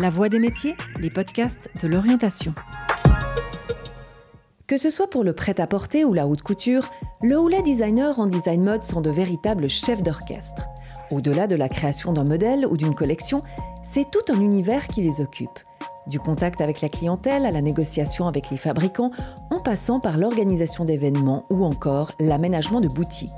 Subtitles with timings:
[0.00, 2.54] La Voix des métiers, les podcasts de l'orientation.
[4.68, 6.88] Que ce soit pour le prêt-à-porter ou la haute couture,
[7.20, 10.68] le ou designer en design mode sont de véritables chefs d'orchestre.
[11.10, 13.40] Au-delà de la création d'un modèle ou d'une collection,
[13.82, 15.58] c'est tout un univers qui les occupe.
[16.06, 19.10] Du contact avec la clientèle à la négociation avec les fabricants,
[19.50, 23.32] en passant par l'organisation d'événements ou encore l'aménagement de boutiques.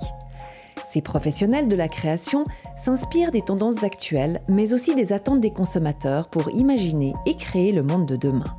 [0.91, 2.43] Ces professionnels de la création
[2.77, 7.85] s'inspirent des tendances actuelles, mais aussi des attentes des consommateurs pour imaginer et créer le
[7.85, 8.57] monde de demain.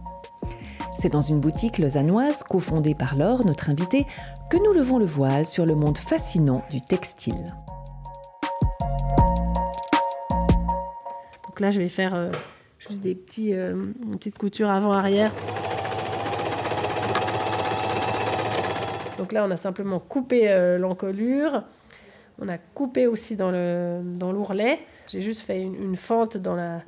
[0.98, 4.08] C'est dans une boutique lausannoise, cofondée par Laure, notre invitée,
[4.50, 7.54] que nous levons le voile sur le monde fascinant du textile.
[11.44, 12.32] Donc là, je vais faire euh,
[12.80, 15.34] juste des petits, euh, petites coutures avant-arrière.
[19.18, 21.64] Donc là, on a simplement coupé euh, l'encolure.
[22.42, 24.80] On a coupé aussi dans l'ourlet.
[25.08, 26.82] J'ai juste fait une, fente dans la,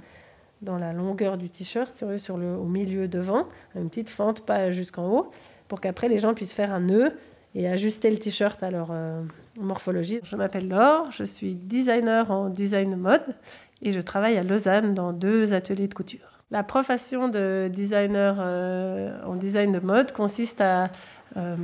[0.61, 5.07] dans la longueur du t-shirt, sur le, au milieu devant, une petite fente, pas jusqu'en
[5.07, 5.31] haut,
[5.67, 7.13] pour qu'après les gens puissent faire un nœud
[7.55, 9.21] et ajuster le t-shirt à leur euh,
[9.59, 10.19] morphologie.
[10.23, 13.35] Je m'appelle Laure, je suis designer en design mode
[13.83, 16.39] et je travaille à Lausanne dans deux ateliers de couture.
[16.49, 20.89] La profession de designer euh, en design de mode consiste à
[21.37, 21.55] euh,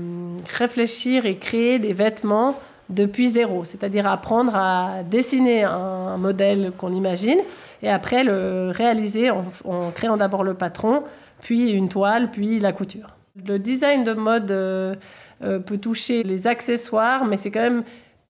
[0.58, 2.56] réfléchir et créer des vêtements
[2.90, 7.38] depuis zéro, c'est-à-dire apprendre à dessiner un, modèle qu'on imagine
[7.82, 11.04] et après le réaliser en, créant d'abord le patron,
[11.40, 13.16] puis une toile, puis la couture.
[13.48, 14.96] Le design de mode euh,
[15.44, 17.84] euh, peut toucher les accessoires, mais c'est quand même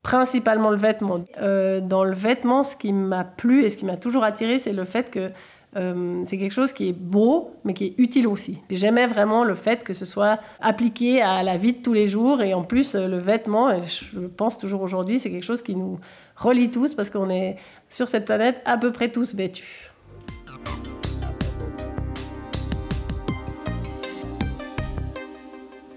[0.04, 1.26] principalement le vêtement.
[1.42, 4.74] Euh, dans le vêtement, ce qui m'a plu et ce qui m'a toujours attiré, c'est
[4.74, 5.32] le fait que
[5.78, 8.60] euh, c'est quelque chose qui est beau, mais qui est utile aussi.
[8.72, 12.42] J'aimais vraiment le fait que ce soit appliqué à la vie de tous les jours.
[12.42, 15.76] Et en plus, euh, le vêtement, et je pense toujours aujourd'hui, c'est quelque chose qui
[15.76, 16.00] nous
[16.36, 17.58] relie tous parce qu'on est
[17.90, 19.92] sur cette planète à peu près tous vêtus.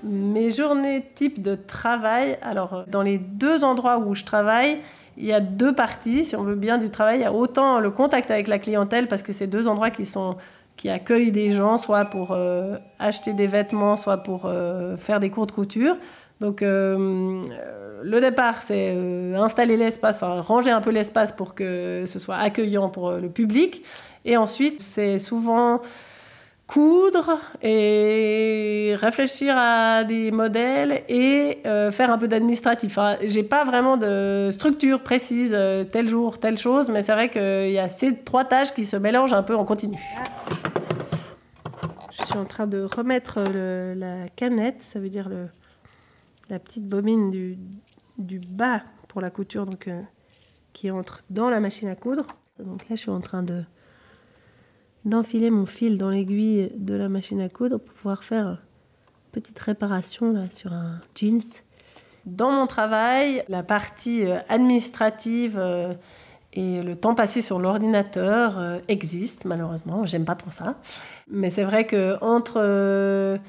[0.05, 4.81] Mes journées type de travail, alors dans les deux endroits où je travaille,
[5.17, 7.19] il y a deux parties, si on veut bien, du travail.
[7.19, 10.07] Il y a autant le contact avec la clientèle, parce que c'est deux endroits qui,
[10.07, 10.37] sont,
[10.77, 15.31] qui accueillent des gens, soit pour euh, acheter des vêtements, soit pour euh, faire des
[15.31, 15.97] cours de couture.
[16.41, 17.43] Donc, euh,
[18.03, 22.89] le départ, c'est installer l'espace, enfin, ranger un peu l'espace pour que ce soit accueillant
[22.89, 23.85] pour le public.
[24.25, 25.81] Et ensuite, c'est souvent
[26.73, 32.93] coudre et réfléchir à des modèles et euh, faire un peu d'administratif.
[32.93, 37.29] Enfin, j'ai pas vraiment de structure précise, euh, tel jour, telle chose, mais c'est vrai
[37.29, 39.99] qu'il y a ces trois tâches qui se mélangent un peu en continu.
[42.11, 43.43] Je suis en train de remettre
[43.95, 45.49] la canette, ça veut dire le,
[46.49, 47.59] la petite bobine du,
[48.17, 50.01] du, bas pour la couture, donc euh,
[50.73, 52.27] qui entre dans la machine à coudre.
[52.59, 53.63] Donc là, je suis en train de
[55.05, 58.57] d'enfiler mon fil dans l'aiguille de la machine à coudre pour pouvoir faire une
[59.33, 61.43] petite réparation là, sur un jeans.
[62.25, 65.93] Dans mon travail, la partie euh, administrative euh,
[66.53, 70.07] et le temps passé sur l'ordinateur euh, existe malheureusement.
[70.07, 70.77] J'aime pas trop ça,
[71.29, 73.41] mais c'est vrai que entre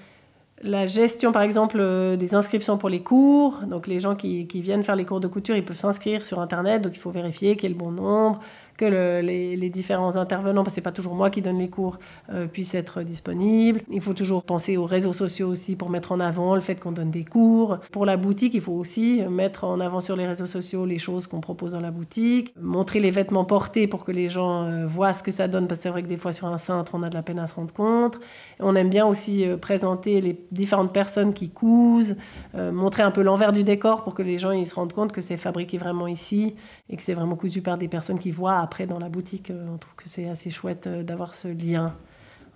[0.63, 3.59] la gestion, par exemple, des inscriptions pour les cours.
[3.67, 6.39] Donc, les gens qui, qui viennent faire les cours de couture, ils peuvent s'inscrire sur
[6.39, 6.81] Internet.
[6.81, 8.39] Donc, il faut vérifier qu'il y ait le bon nombre,
[8.77, 11.97] que les, différents intervenants, parce que c'est pas toujours moi qui donne les cours,
[12.31, 13.81] euh, puissent être disponibles.
[13.89, 16.91] Il faut toujours penser aux réseaux sociaux aussi pour mettre en avant le fait qu'on
[16.91, 17.79] donne des cours.
[17.91, 21.27] Pour la boutique, il faut aussi mettre en avant sur les réseaux sociaux les choses
[21.27, 25.13] qu'on propose dans la boutique, montrer les vêtements portés pour que les gens euh, voient
[25.13, 27.03] ce que ça donne, parce que c'est vrai que des fois sur un cintre, on
[27.03, 28.19] a de la peine à se rendre compte.
[28.59, 32.15] on aime bien aussi euh, présenter les différentes personnes qui cousent,
[32.53, 35.21] montrer un peu l'envers du décor pour que les gens ils se rendent compte que
[35.21, 36.55] c'est fabriqué vraiment ici
[36.89, 39.51] et que c'est vraiment cousu par des personnes qui voient après dans la boutique.
[39.51, 41.95] Euh, on trouve que c'est assez chouette euh, d'avoir ce lien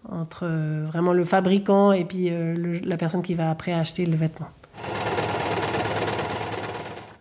[0.09, 4.47] entre euh, vraiment le fabricant et puis la personne qui va après acheter le vêtement.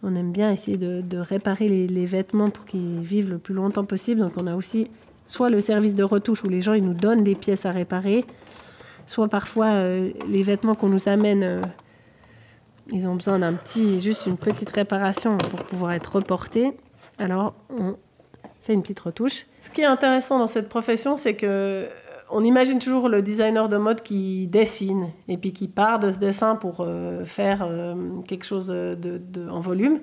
[0.02, 4.20] On aime bien essayer de, réparer les, vêtements pour qu'ils vivent le plus longtemps possible.
[4.20, 4.88] Donc on a aussi
[5.26, 8.24] soit le service de retouche où les gens ils nous donnent des pièces à réparer,
[9.08, 11.60] soit parfois les vêtements qu'on nous amène,
[12.92, 16.72] ils ont besoin d'un petit, juste une petite réparation pour pouvoir être reportés.
[17.18, 17.96] Alors on
[18.62, 19.46] fait une petite retouche.
[19.60, 21.88] Ce qui est intéressant dans cette profession, c'est que
[22.30, 26.18] on imagine toujours le designer de mode qui dessine et puis qui part de ce
[26.18, 27.94] dessin pour euh, faire euh,
[28.26, 30.00] quelque chose de, en volume.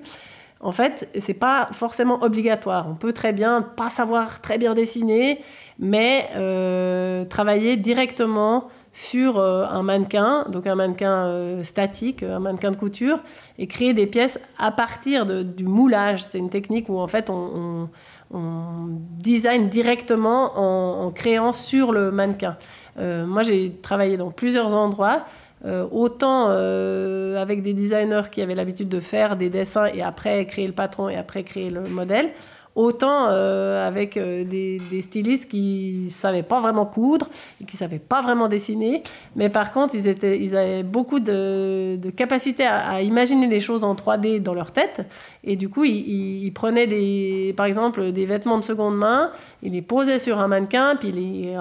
[0.60, 2.86] En fait, c'est pas forcément obligatoire.
[2.88, 5.40] On peut très bien pas savoir très bien dessiner,
[5.78, 13.18] mais euh, travailler directement sur un mannequin, donc un mannequin statique, un mannequin de couture,
[13.58, 16.22] et créer des pièces à partir du moulage.
[16.22, 17.88] C'est une technique où en fait on
[18.34, 18.88] on
[19.18, 22.56] design directement en, créant sur le mannequin.
[22.98, 25.24] Euh, moi, j'ai travaillé dans plusieurs endroits.
[25.64, 30.44] Euh, autant euh, avec des designers qui avaient l'habitude de faire des dessins et après
[30.44, 32.32] créer le patron et après créer le modèle,
[32.74, 37.28] autant euh, avec euh, des, stylistes qui savaient pas vraiment coudre
[37.60, 39.02] et qui savaient pas vraiment dessiner,
[39.36, 43.94] mais par contre ils, étaient, ils avaient beaucoup de, capacité à, imaginer les choses en
[43.94, 45.02] 3D dans leur tête.
[45.44, 49.30] Et du coup ils, prenaient des, par exemple des vêtements de seconde main,
[49.62, 51.56] ils les posaient sur un mannequin puis ils les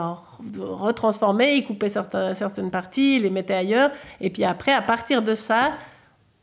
[0.58, 3.92] retransformaient, ils coupaient certaines parties, ils les mettaient ailleurs.
[4.20, 5.74] Et puis après à partir de ça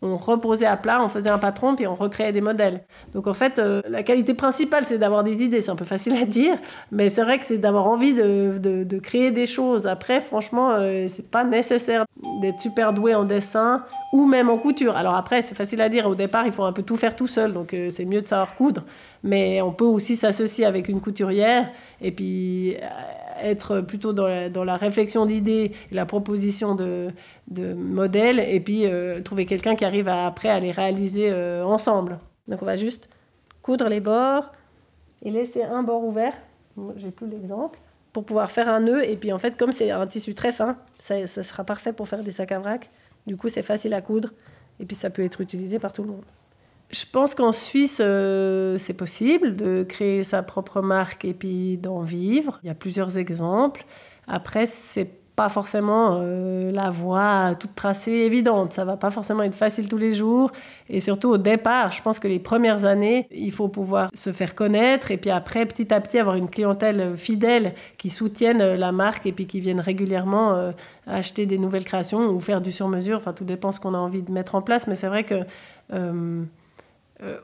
[0.03, 2.83] on reposait à plat, on faisait un patron, puis on recréait des modèles.
[3.13, 5.61] Donc en fait, euh, la qualité principale, c'est d'avoir des idées.
[5.61, 6.57] C'est un peu facile à dire,
[6.91, 9.87] mais c'est vrai que c'est d'avoir envie de, créer des choses.
[9.87, 12.05] Après, franchement, euh, c'est pas nécessaire
[12.41, 14.97] d'être super doué en dessin ou même en couture.
[14.97, 16.07] Alors après, c'est facile à dire.
[16.07, 18.27] Au départ, il faut un peu tout faire tout seul, donc euh, c'est mieux de
[18.27, 18.85] savoir coudre.
[19.23, 21.71] Mais on peut aussi s'associer avec une couturière
[22.01, 22.77] et puis
[23.45, 27.13] être plutôt dans la, réflexion d'idées la proposition de,
[27.75, 32.19] modèles, et puis euh, trouver quelqu'un qui arrive après à les réaliser euh, ensemble.
[32.49, 33.09] Donc on va juste
[33.63, 34.51] coudre les bords
[35.23, 36.35] et laisser un bord ouvert,
[36.97, 37.79] j'ai plus l'exemple,
[38.13, 40.77] pour pouvoir faire un nœud, et puis en fait comme c'est un tissu très fin,
[40.99, 42.91] ça, ça sera parfait pour faire des sacs à vrac,
[43.27, 44.31] du coup c'est facile à coudre,
[44.79, 46.25] et puis ça peut être utilisé par tout le monde.
[46.91, 52.01] Je pense qu'en Suisse, euh, c'est possible de créer sa propre marque et puis d'en
[52.01, 52.59] vivre.
[52.65, 53.85] Il y a plusieurs exemples.
[54.27, 58.73] Après, c'est pas forcément euh, la voie toute tracée évidente.
[58.73, 60.51] Ça va pas forcément être facile tous les jours.
[60.89, 64.57] Et surtout au départ, je pense que les premières années, il faut pouvoir se faire
[64.57, 69.27] connaître et puis après, petit à petit, avoir une clientèle fidèle qui soutienne la marque
[69.27, 70.73] et puis qui vienne régulièrement euh,
[71.07, 73.17] acheter des nouvelles créations ou faire du sur-mesure.
[73.19, 74.89] Enfin, tout dépend ce qu'on a envie de mettre en place.
[74.89, 75.37] Mais c'est vrai que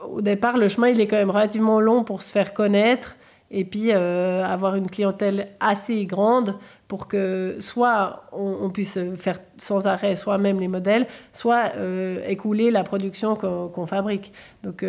[0.09, 3.17] au départ, le chemin, il est quand même relativement long pour se faire connaître
[3.51, 6.57] et puis euh, avoir une clientèle assez grande
[6.89, 12.85] pour que soit on, puisse faire sans arrêt soi-même les modèles, soit euh, écouler la
[12.85, 14.33] production qu'on fabrique.
[14.63, 14.85] Donc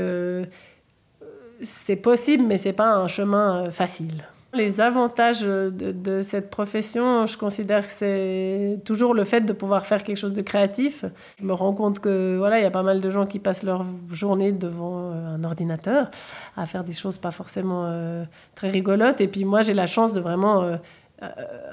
[1.62, 4.24] c'est possible, mais c'est pas un chemin facile.
[4.54, 10.04] Les avantages de, cette profession, je considère que c'est toujours le fait de pouvoir faire
[10.04, 11.04] quelque chose de créatif.
[11.40, 13.64] Je me rends compte que voilà, il y a pas mal de gens qui passent
[13.64, 16.10] leur journée devant euh, un ordinateur
[16.56, 18.24] à faire des choses pas forcément euh,
[18.56, 19.20] très rigolotes.
[19.20, 20.78] Et puis moi, j'ai la chance de vraiment euh,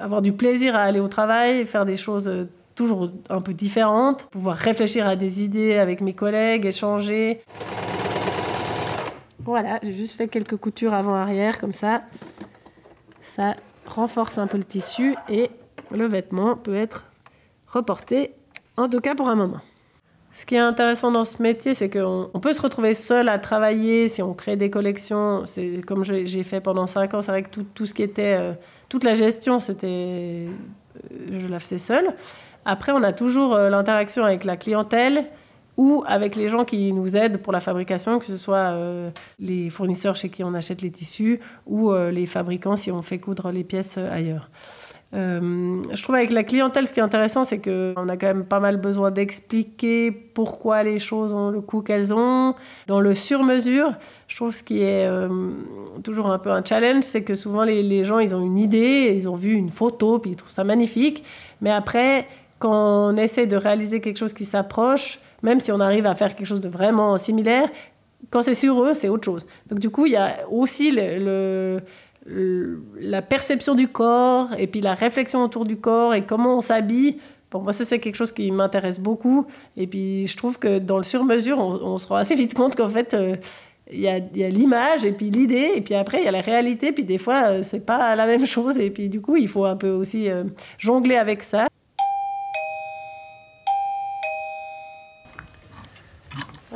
[0.00, 2.28] avoir du plaisir à aller au travail, faire des choses
[2.74, 7.40] toujours un peu différentes, pouvoir réfléchir à des idées avec mes collègues, échanger.
[9.44, 12.02] Voilà, j'ai juste fait quelques coutures avant-arrière comme ça
[13.34, 15.50] ça renforce un peu le tissu et
[15.90, 17.06] le vêtement peut être
[17.66, 18.32] reporté,
[18.76, 19.60] en tout cas pour un moment.
[20.32, 24.08] Ce qui est intéressant dans ce métier, c'est qu'on peut se retrouver seul à travailler
[24.08, 25.46] si on crée des collections.
[25.46, 28.52] C'est comme j'ai fait pendant 5 ans, c'est vrai que tout, ce qui était euh,
[28.88, 32.14] toute la gestion, c'était euh, je la faisais seule.
[32.64, 35.26] Après, on a toujours euh, l'interaction avec la clientèle
[35.76, 39.10] ou avec les gens qui nous aident pour la fabrication, que ce soit euh,
[39.40, 43.18] les fournisseurs chez qui on achète les tissus ou euh, les fabricants si on fait
[43.18, 44.50] coudre les pièces euh, ailleurs.
[45.12, 48.60] je trouve avec la clientèle, ce qui est intéressant, c'est qu'on a quand même pas
[48.60, 52.54] mal besoin d'expliquer pourquoi les choses ont le coût qu'elles ont.
[52.86, 53.92] Dans le sur-mesure,
[54.28, 55.08] je trouve ce qui est
[56.02, 59.14] toujours un peu un challenge, c'est que souvent les, les, gens, ils ont une idée,
[59.16, 61.22] ils ont vu une photo, puis ils trouvent ça magnifique.
[61.60, 62.26] Mais après,
[62.58, 66.34] quand on essaie de réaliser quelque chose qui s'approche, même si on arrive à faire
[66.34, 67.68] quelque chose de vraiment similaire,
[68.30, 69.46] quand c'est sur eux, c'est autre chose.
[69.68, 70.90] Donc du coup, il y a aussi
[73.00, 77.18] la perception du corps et puis la réflexion autour du corps et comment on s'habille.
[77.50, 79.46] Pour moi, ça, c'est quelque chose qui m'intéresse beaucoup.
[79.76, 82.88] Et puis, je trouve que dans le sur-mesure, on, se rend assez vite compte qu'en
[82.88, 83.36] fait, euh,
[83.92, 86.90] il y a, l'image et puis l'idée, et puis après, il y a la réalité.
[86.90, 88.78] Puis des fois, euh, c'est pas la même chose.
[88.78, 90.42] Et puis, du coup, il faut un peu aussi euh,
[90.78, 91.68] jongler avec ça.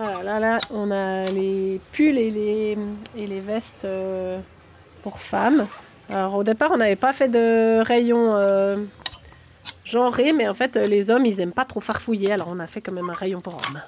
[0.01, 2.79] Voilà, là, là, on a les pulls et les,
[3.17, 4.39] et les vestes euh,
[5.03, 5.67] pour femmes.
[6.09, 8.77] Alors au départ, on n'avait pas fait de rayon euh,
[9.85, 12.81] genré, mais en fait, les hommes, ils aiment pas trop farfouiller, alors on a fait
[12.81, 13.83] quand même un rayon pour hommes.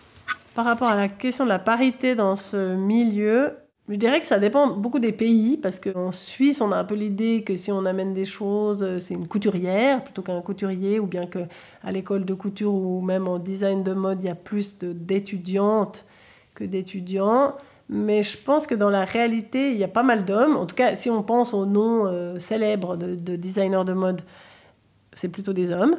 [0.57, 3.53] Par rapport à la question de la parité dans ce milieu,
[3.91, 6.95] je dirais que ça dépend beaucoup des pays, parce qu'en Suisse, on a un peu
[6.95, 11.27] l'idée que si on amène des choses, c'est une couturière plutôt qu'un couturier, ou bien
[11.27, 16.05] qu'à l'école de couture ou même en design de mode, il y a plus d'étudiantes
[16.55, 17.55] que d'étudiants.
[17.93, 20.57] Mais je pense que dans la réalité, il y a pas mal d'hommes.
[20.57, 24.23] En tout cas, si on pense aux noms euh, célèbres de, designers de mode,
[25.13, 25.97] c'est plutôt des hommes.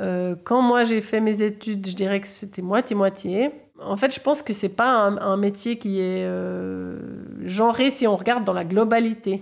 [0.00, 3.50] Euh, quand moi j'ai fait mes études, je dirais que c'était moitié-moitié.
[3.82, 6.98] En fait, je pense que c'est pas un, métier qui est euh,
[7.44, 9.40] genré si on regarde dans la globalité.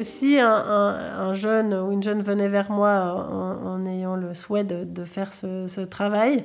[0.00, 3.28] Si un, jeune ou une jeune venait vers moi
[3.64, 6.44] en, ayant le souhait de, faire ce, travail,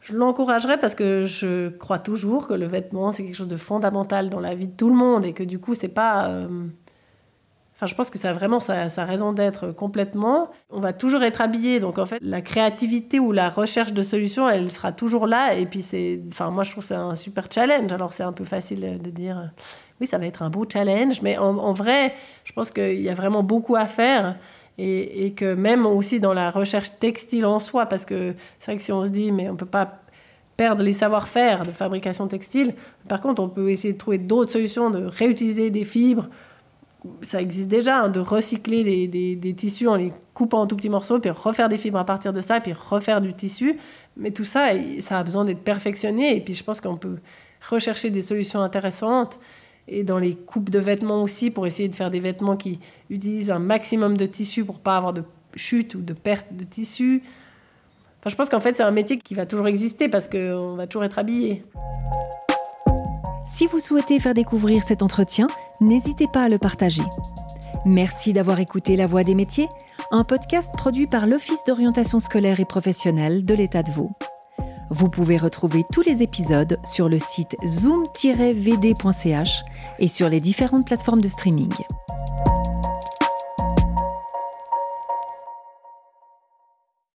[0.00, 4.30] je l'encouragerais parce que je crois toujours que le vêtement c'est quelque chose de fondamental
[4.30, 6.48] dans la vie de tout le monde et que du coup c'est pas euh,
[7.78, 10.50] Enfin, je pense que ça a vraiment sa, raison d'être complètement.
[10.68, 14.50] On va toujours être habillé, donc en fait, la créativité ou la recherche de solutions,
[14.50, 15.54] elle sera toujours là.
[15.54, 17.92] Et puis, c'est, enfin, moi, je trouve c'est un super challenge.
[17.92, 19.52] Alors, c'est un peu facile de dire,
[20.00, 23.14] oui, ça va être un beau challenge, mais en, vrai, je pense qu'il y a
[23.14, 24.34] vraiment beaucoup à faire.
[24.76, 28.76] Et, et, que même aussi dans la recherche textile en soi, parce que c'est vrai
[28.76, 30.00] que si on se dit, mais on peut pas
[30.56, 32.74] perdre les savoir-faire de fabrication textile,
[33.08, 36.28] par contre, on peut essayer de trouver d'autres solutions, de réutiliser des fibres
[37.22, 41.18] ça existe déjà, hein, de recycler des, tissus en les coupant en tout petits morceaux,
[41.18, 43.78] puis refaire des fibres à partir de ça, puis refaire du tissu.
[44.16, 46.36] Mais tout ça, ça a besoin d'être perfectionné.
[46.36, 47.18] Et puis je pense qu'on peut
[47.68, 49.38] rechercher des solutions intéressantes.
[49.86, 52.78] Et dans les coupes de vêtements aussi, pour essayer de faire des vêtements qui
[53.10, 55.22] utilisent un maximum de tissu pour pas avoir de
[55.54, 57.22] chute ou de perte de tissu.
[58.20, 60.86] Enfin, je pense qu'en fait, c'est un métier qui va toujours exister parce qu'on va
[60.86, 61.62] toujours être habillé.
[63.50, 65.46] Si vous souhaitez faire découvrir cet entretien,
[65.80, 67.02] n'hésitez pas à le partager.
[67.86, 69.68] Merci d'avoir écouté La Voix des métiers,
[70.10, 74.10] un podcast produit par l'Office d'orientation scolaire et professionnelle de l'État de Vaud.
[74.90, 79.62] Vous pouvez retrouver tous les épisodes sur le site zoom-vd.ch
[79.98, 81.72] et sur les différentes plateformes de streaming.